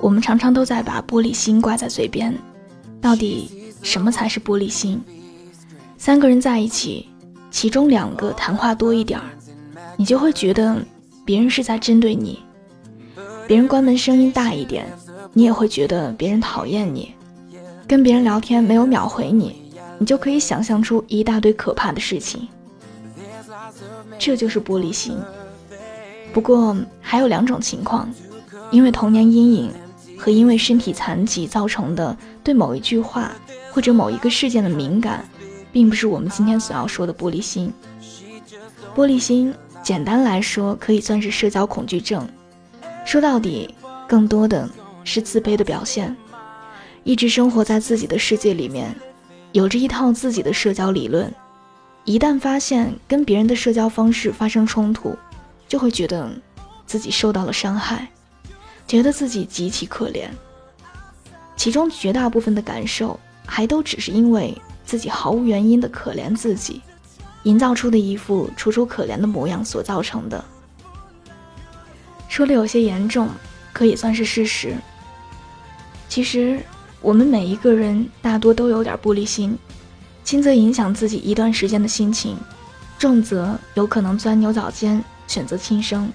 [0.00, 2.36] 我们常常都在把玻璃心挂在嘴边，
[3.00, 5.00] 到底什么才是玻璃心？
[5.96, 7.08] 三个人在一起，
[7.50, 9.24] 其中两个谈话多一点儿，
[9.96, 10.76] 你就会觉得
[11.24, 12.38] 别人是在针对你；
[13.48, 14.86] 别人关门声音大一点，
[15.32, 17.14] 你也会觉得别人讨厌你；
[17.88, 22.46] 跟别人聊天没有秒回你，你就可以想象出一大堆可怕的事情。
[24.18, 25.16] 这就是玻璃心。
[26.32, 28.08] 不过还有两种情况，
[28.70, 29.70] 因为童年阴影。
[30.16, 33.32] 和因为身体残疾造成的对某一句话
[33.72, 35.28] 或者某一个事件的敏感，
[35.72, 37.70] 并不是我们今天所要说的玻璃心。
[38.94, 42.26] 玻璃心，简单来说，可以算是社交恐惧症。
[43.04, 43.74] 说到底，
[44.08, 44.70] 更多的
[45.02, 46.16] 是自卑的表现。
[47.02, 48.94] 一直生活在自己的世界里面，
[49.52, 51.30] 有着一套自己的社交理论。
[52.04, 55.16] 一旦发现跟别人的社交方式发生冲突，
[55.66, 56.30] 就会觉得
[56.86, 58.08] 自己受到了伤害。
[58.86, 60.28] 觉得自己极其可怜，
[61.56, 66.82] 其中绝大部分的感受还都只是因为自己毫无原因的可怜自己，
[67.44, 70.44] 营造出的一副楚楚可怜的模样所造成的。
[72.28, 73.30] 说的有些严重，
[73.72, 74.76] 可也算是事实。
[76.10, 76.60] 其实
[77.00, 79.58] 我们每一个人大多都有点玻璃心，
[80.24, 82.36] 轻则影响自己一段时间的心情，
[82.98, 86.10] 重则有可能钻牛角尖，选择轻生。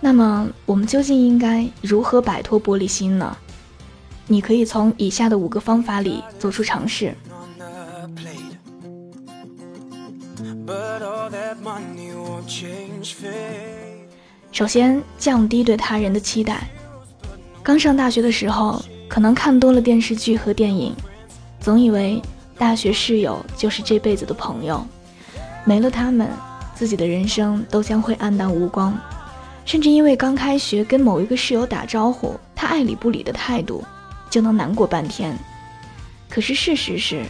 [0.00, 3.36] 那么，我们究竟应该如何摆脱玻璃心呢？
[4.28, 7.16] 你可以从以下的五个方法里做出尝试。
[14.52, 16.68] 首先，降低对他人的期待。
[17.62, 20.94] 刚上大学的时候，可能看多了电视剧和电影，
[21.58, 22.22] 总以为
[22.58, 24.84] 大学室友就是这辈子的朋友，
[25.64, 26.28] 没了他们，
[26.74, 28.98] 自己的人生都将会黯淡无光。
[29.64, 33.84] 甚至因为刚开学跟某一个室友打招呼，他爱理不理的态度，
[34.28, 35.38] 就能难过半天。
[36.28, 37.22] 可是事实是，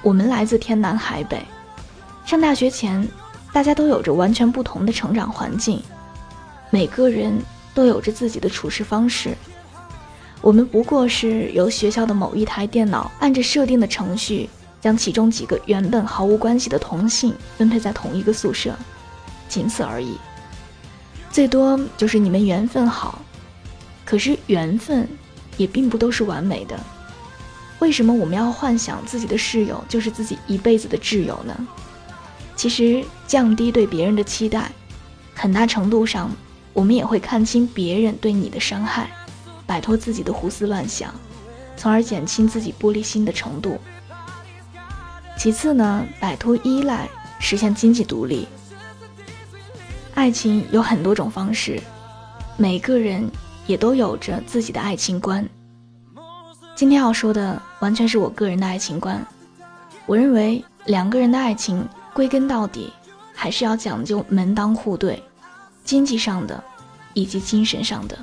[0.00, 1.42] 我们来自天南海北，
[2.24, 3.08] 上大学前，
[3.52, 5.82] 大家都有着完全不同的成长环境，
[6.70, 7.36] 每个人
[7.74, 9.36] 都有着自己的处事方式。
[10.42, 18.74] 我们不过是由学校的某一台电脑按着设定的程序，将其中几个原本毫无关系的同性分配在同一个宿舍，
[19.48, 20.16] 仅此而已。
[21.30, 23.22] 最多就是你们缘分好，
[24.04, 25.08] 可是缘分
[25.56, 26.78] 也并不都是完美的。
[27.78, 31.56] 为什么我们要幻想自己的室友就是自己一辈子的挚友呢？
[32.56, 34.72] 其实降低对别人的期待，
[35.34, 36.30] 很大程度上
[36.72, 39.08] 我们也会看清别人对你的伤害，
[39.66, 41.14] 摆脱自己的胡思乱想，
[41.76, 43.78] 从而减轻自己玻璃心的程度。
[45.36, 47.08] 其次呢，摆脱依赖，
[47.38, 48.46] 实现经济独立。
[50.14, 51.80] 爱情有很多种方式，
[52.56, 53.28] 每个人
[53.66, 55.48] 也都有着自己的爱情观。
[56.76, 59.24] 今天要说的完全是我个人的爱情观。
[60.06, 62.92] 我认为两个人的爱情归根到底
[63.34, 65.22] 还是要讲究门当户对，
[65.84, 66.62] 经济上的
[67.14, 68.18] 以及精神上的。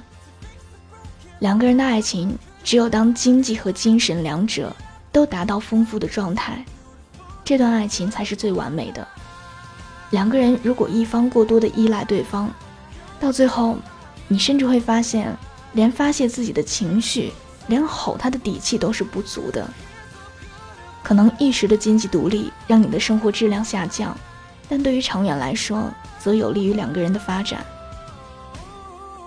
[1.39, 4.75] 两个人的爱情只有当经济和精神两者
[5.11, 6.63] 都达到丰富的状态，
[7.45, 9.07] 这段爱情才是最完美的。
[10.11, 12.51] 两个人如果一方过多的依赖对方，
[13.19, 13.77] 到最后，
[14.27, 15.33] 你甚至会发现，
[15.73, 17.31] 连发泄自己的情绪，
[17.67, 19.67] 连吼他的底气都是不足的。
[21.01, 24.15] 可能一时的经济独立让你的生活质量下降，
[24.67, 25.89] 但对于长远来说，
[26.19, 27.65] 则有利于两个人的发展。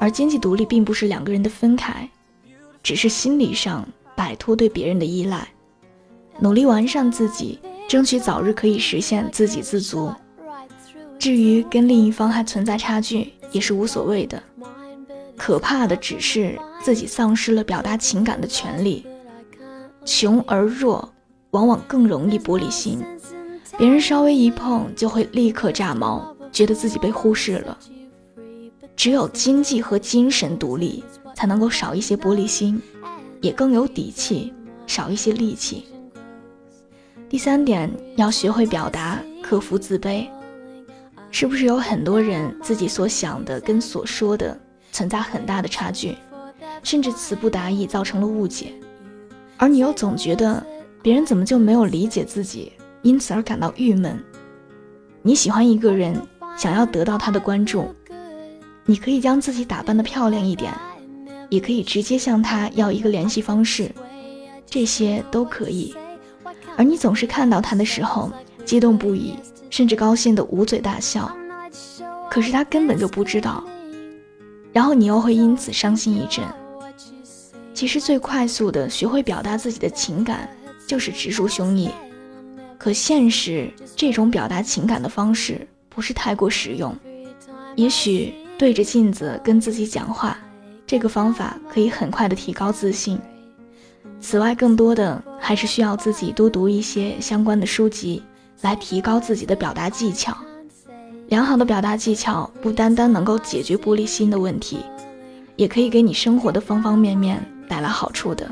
[0.02, 2.10] 而经济独立并不是两个人的分开，
[2.82, 5.46] 只是心理上摆脱对别人的依赖，
[6.40, 10.12] 努力完善自己，争取早日可以实现自给自足。
[11.20, 14.42] 至于跟另一方还存在差距，也是无所谓的。
[15.36, 19.06] 可怕的只是自己丧失了表达情感的权利。
[20.04, 21.08] 穷而弱，
[21.52, 23.00] 往往更容易玻璃心，
[23.78, 27.78] 别人稍微一碰就会立刻炸毛，觉得自己被忽视了。
[28.96, 31.02] 只有经济和精神独立，
[31.34, 32.80] 才能够少一些玻璃心，
[33.40, 34.52] 也更有底气，
[34.86, 35.86] 少一些戾气。
[37.28, 40.26] 第三点，要学会表达，克服自卑。
[41.30, 44.54] 是不是有很多人自己所想的跟所说的
[44.92, 46.14] 存在很大的差距，
[46.82, 48.74] 甚至词不达意，造成了误解，
[49.56, 50.62] 而你又总觉得
[51.00, 54.22] 别人怎么就没有理解自己，因此而感到郁闷。
[55.22, 56.20] 你喜欢一个人，
[56.54, 57.94] 想要得到他的关注，
[58.84, 60.72] 你可以将自己打扮的漂亮一点，
[61.48, 63.90] 也可以直接向他要一个联系方式，
[64.66, 65.94] 这些都可以。
[66.76, 68.30] 而你总是看到他的时候，
[68.64, 69.34] 激动不已，
[69.70, 71.30] 甚至高兴的捂嘴大笑。
[72.30, 73.62] 可是他根本就不知道，
[74.72, 76.44] 然后你又会因此伤心一阵。
[77.74, 80.48] 其实最快速的学会表达自己的情感，
[80.86, 81.90] 就是直抒胸臆。
[82.78, 86.96] 可现实这种表达情感的方式不是太过实用。
[87.76, 90.38] 也许对着镜子跟自己讲话，
[90.86, 93.18] 这个方法可以很快的提高自信。
[94.20, 98.22] 此外，更多的还是需要自己多读一些相关的书籍，
[98.60, 100.32] 来提高自己的表达技巧。
[101.26, 104.78] 良好的表达技巧不单单能够解决玻璃心的问题，
[105.56, 107.44] 也可以给你生活的方方面面。
[107.68, 108.48] 带来好处的。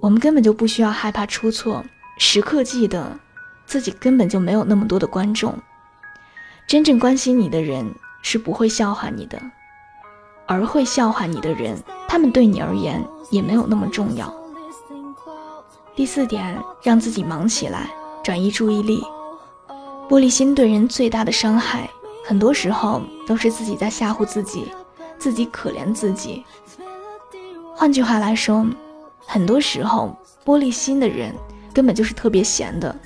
[0.00, 1.84] 我们根本就不需要害怕出错，
[2.18, 3.18] 时刻记得
[3.66, 5.54] 自己根本就没有那么多的观众。
[6.66, 9.40] 真正关心你的人是不会笑话你的，
[10.46, 14.32] 而会笑话你的人，他们对你而言也没有那么重要。
[15.96, 17.90] 第四点，让自己忙起来。
[18.22, 19.02] 转移注意力，
[20.08, 21.88] 玻璃心对人最大的伤害，
[22.26, 24.70] 很多时候都是自己在吓唬自己，
[25.18, 26.44] 自己可怜自己。
[27.74, 28.66] 换句话来说，
[29.30, 31.34] 很多时候玻璃心的人
[31.74, 32.96] 根本就是特别闲的。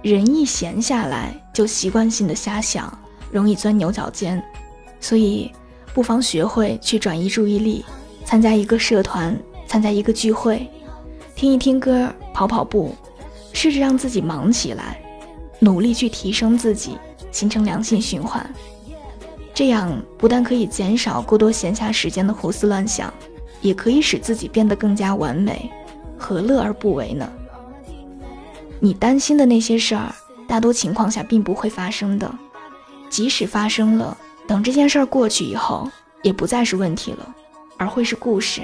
[0.00, 2.90] 人一闲下来，就习惯性的瞎想，
[3.30, 4.42] 容易钻牛角尖。
[5.00, 5.52] 所以，
[5.92, 7.84] 不妨学会去转移注意力，
[8.24, 10.66] 参加一个社团，参加一个聚会，
[11.34, 12.94] 听一听歌，跑跑步。
[13.52, 14.98] 试着让自己忙起来，
[15.58, 16.96] 努力去提升自己，
[17.30, 18.50] 形成良性循环。
[19.52, 23.12] 这样不但可以减少过多闲暇时间的胡思乱想，
[23.62, 25.70] 也可以使自己变得更加完美。
[26.18, 27.32] 何乐而不为呢？
[28.78, 30.14] 你担心的那些事儿，
[30.46, 32.30] 大多情况下并不会发生的。
[33.08, 34.16] 即使发生了，
[34.46, 35.90] 等这件事儿过去以后，
[36.22, 37.34] 也不再是问题了，
[37.76, 38.62] 而会是故事。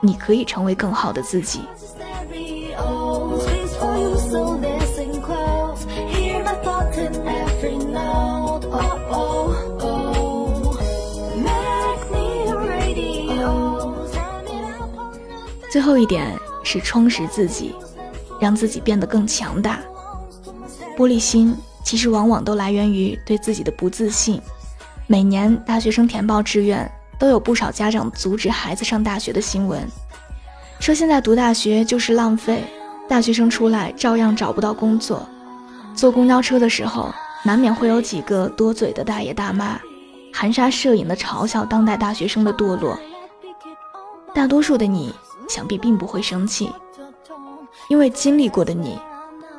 [0.00, 1.60] 你可以成为更好的自己。
[15.78, 17.72] 最后一点是充实自己，
[18.40, 19.78] 让自己变得更强大。
[20.96, 24.42] 玻璃心其实往往都来源于对自己的不自信。
[25.06, 29.80] 每年大学生填报志愿，都有不少家长阻止孩子上大学的新闻，
[30.80, 32.64] 说现在读大学就是浪费，
[33.08, 35.24] 大学生出来照样找不到工作。
[35.94, 37.14] 坐公交车的时候，
[37.44, 39.80] 难免会有几个多嘴的大爷大妈，
[40.34, 42.98] 含沙射影的嘲笑当代大学生的堕落。
[44.34, 45.14] 大多数的你。
[45.48, 46.70] 想必并不会生气，
[47.88, 48.98] 因为经历过的你，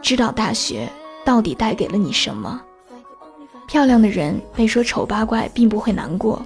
[0.01, 0.87] 知道大学
[1.25, 2.61] 到底带给了你什么。
[3.67, 6.39] 漂亮的人被说丑八怪，并不会难过；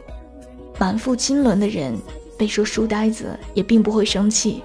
[0.80, 1.96] 满腹经纶的人
[2.38, 4.64] 被说书呆子，也并不会生气，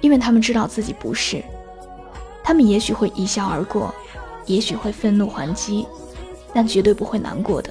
[0.00, 1.42] 因为他们知道自己不是。
[2.42, 3.94] 他们也许会一笑而过，
[4.46, 5.86] 也许会愤怒还击，
[6.54, 7.70] 但绝对不会难过的。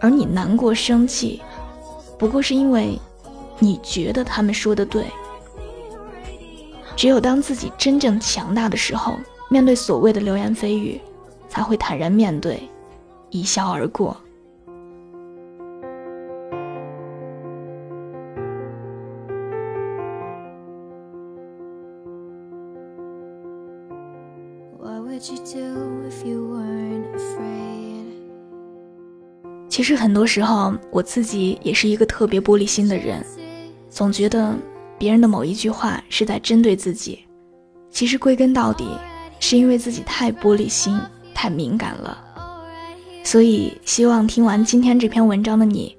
[0.00, 1.40] 而你难过、生气，
[2.18, 2.98] 不过是因为。
[3.58, 5.04] 你觉得他们说的对？
[6.94, 9.14] 只有当自己真正强大的时候，
[9.48, 11.00] 面对所谓的流言蜚语，
[11.48, 12.68] 才会坦然面对，
[13.30, 14.16] 一笑而过。
[29.68, 33.24] 其实很多时候，我自己也是一个特别玻璃心的人。
[33.92, 34.56] 总觉得
[34.98, 37.26] 别人的某一句话是在针对自己，
[37.90, 38.88] 其实归根到底
[39.38, 40.98] 是因为自己太玻璃心、
[41.34, 42.16] 太敏感了。
[43.22, 45.94] 所以希望听完今天这篇文章的你，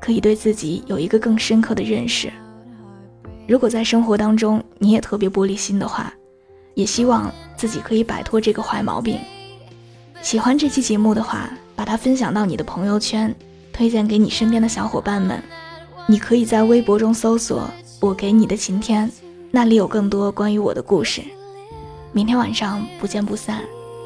[0.00, 2.32] 可以对自己有一个更深刻的认识。
[3.48, 6.14] 如果在生活当中你也特别玻璃心的话，
[6.74, 9.18] 也希望自己可以摆脱这个坏毛病。
[10.22, 13.34] 喜欢这期节目的话，把它分享到你的朋友圈，
[13.72, 15.42] 推荐给你身边的小伙伴们。
[16.06, 19.10] 你可以在微博中搜索“我给你的晴天”，
[19.50, 21.22] 那里有更多关于我的故事。
[22.12, 23.62] 明天晚上不见不散，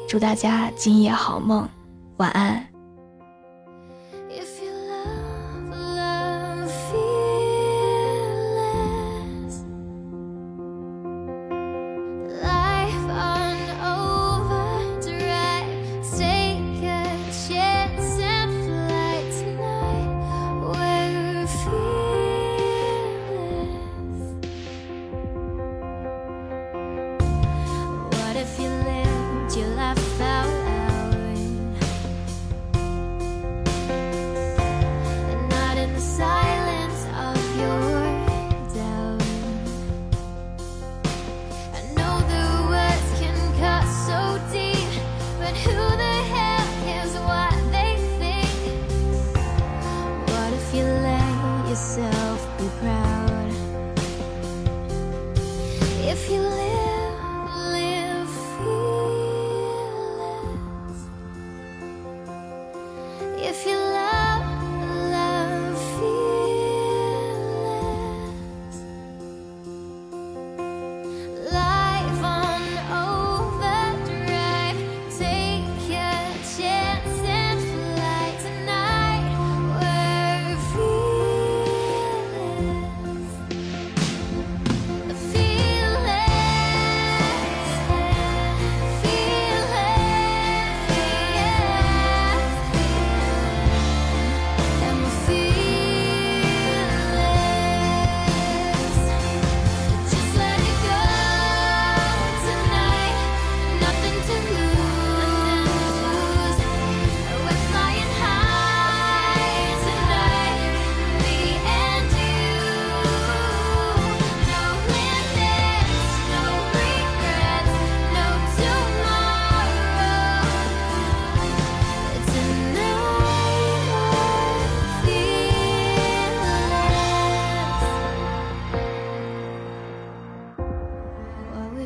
[0.07, 1.67] 祝大家今夜好梦，
[2.17, 2.76] 晚安。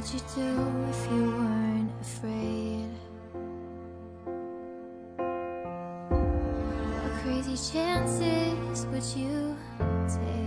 [0.01, 0.49] would you do
[0.89, 2.89] if you weren't afraid?
[6.97, 9.55] What crazy chances would you
[10.07, 10.40] take?